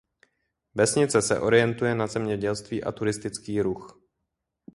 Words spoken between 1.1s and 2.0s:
se orientuje